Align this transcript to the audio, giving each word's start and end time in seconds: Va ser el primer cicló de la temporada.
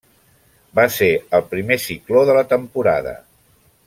Va 0.79 0.85
ser 0.95 1.09
el 1.39 1.45
primer 1.51 1.77
cicló 1.85 2.23
de 2.31 2.37
la 2.39 2.45
temporada. 2.55 3.15